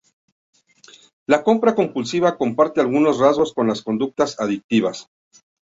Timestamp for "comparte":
2.35-2.81